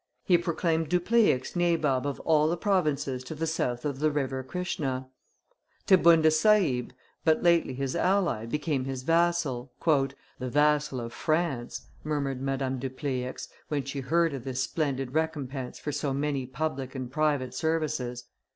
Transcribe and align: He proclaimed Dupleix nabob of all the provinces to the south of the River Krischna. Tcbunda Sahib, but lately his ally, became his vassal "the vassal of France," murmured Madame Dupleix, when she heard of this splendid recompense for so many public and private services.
He 0.23 0.35
proclaimed 0.35 0.89
Dupleix 0.89 1.55
nabob 1.55 2.07
of 2.07 2.19
all 2.21 2.47
the 2.47 2.57
provinces 2.57 3.23
to 3.25 3.35
the 3.35 3.45
south 3.45 3.85
of 3.85 3.99
the 3.99 4.09
River 4.09 4.43
Krischna. 4.43 5.07
Tcbunda 5.85 6.33
Sahib, 6.33 6.91
but 7.23 7.43
lately 7.43 7.75
his 7.75 7.95
ally, 7.95 8.47
became 8.47 8.85
his 8.85 9.03
vassal 9.03 9.71
"the 10.39 10.49
vassal 10.49 10.99
of 11.01 11.13
France," 11.13 11.85
murmured 12.03 12.41
Madame 12.41 12.79
Dupleix, 12.79 13.47
when 13.67 13.83
she 13.83 13.99
heard 13.99 14.33
of 14.33 14.43
this 14.43 14.63
splendid 14.63 15.13
recompense 15.13 15.77
for 15.77 15.91
so 15.91 16.15
many 16.15 16.47
public 16.47 16.95
and 16.95 17.11
private 17.11 17.53
services. 17.53 18.23